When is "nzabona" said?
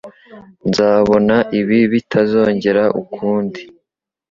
0.67-1.35